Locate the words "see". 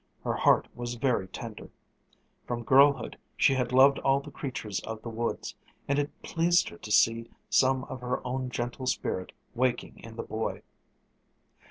6.91-7.29